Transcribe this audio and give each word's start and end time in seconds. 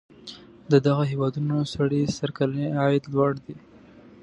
د 0.71 0.73
دغو 0.85 1.03
هیوادونو 1.11 1.57
سړي 1.73 2.01
سر 2.17 2.29
کلنی 2.37 2.67
عاید 2.79 3.03
لوړ 3.13 3.31
دی. 3.45 3.55